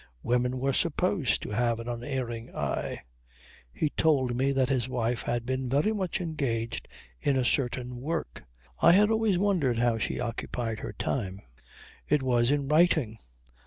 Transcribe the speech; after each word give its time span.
Women 0.23 0.57
were 0.57 0.73
supposed 0.73 1.43
to 1.43 1.51
have 1.51 1.79
an 1.79 1.87
unerring 1.87 2.55
eye. 2.55 3.03
He 3.71 3.91
told 3.91 4.35
me 4.35 4.51
that 4.51 4.69
his 4.69 4.89
wife 4.89 5.21
had 5.21 5.45
been 5.45 5.69
very 5.69 5.93
much 5.93 6.19
engaged 6.19 6.87
in 7.19 7.37
a 7.37 7.45
certain 7.45 7.97
work. 7.99 8.43
I 8.81 8.93
had 8.93 9.11
always 9.11 9.37
wondered 9.37 9.77
how 9.77 9.99
she 9.99 10.19
occupied 10.19 10.79
her 10.79 10.93
time. 10.93 11.43
It 12.09 12.23
was 12.23 12.49
in 12.49 12.67
writing. 12.67 13.19